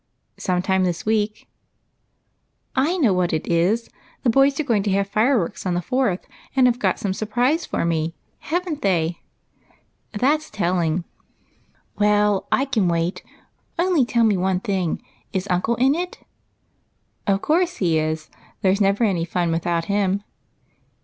"Sometime 0.49 0.83
this 0.83 1.05
week."" 1.05 1.47
I 2.89 2.97
know 2.97 3.13
what 3.13 3.33
it 3.33 3.45
is! 3.47 3.87
The 4.23 4.31
boys 4.31 4.59
are 4.59 4.63
going 4.63 4.81
to 4.81 4.91
have 4.93 5.11
[ire 5.13 5.37
works 5.37 5.63
on 5.63 5.75
the 5.75 5.81
Fourth, 5.83 6.25
and 6.55 6.65
have 6.65 6.79
got 6.79 6.97
some 6.97 7.13
surprise 7.13 7.67
for 7.67 7.85
me. 7.85 8.15
Have 8.39 8.67
n't 8.67 8.81
they?"" 8.81 9.19
That's 10.11 10.49
telling." 10.49 11.03
"Well, 11.99 12.47
I 12.51 12.65
can 12.65 12.87
wait; 12.87 13.21
only 13.77 14.03
tell 14.03 14.23
me 14.23 14.37
one 14.37 14.61
thing,— 14.61 15.03
is 15.33 15.47
uncle 15.51 15.75
in 15.75 15.93
it?"" 15.93 16.17
Of 17.27 17.43
course 17.43 17.77
he 17.77 17.99
is; 17.99 18.31
there 18.63 18.73
's 18.73 18.81
never 18.81 19.03
any 19.03 19.23
fun 19.23 19.51
without 19.51 19.85
him." 19.85 20.23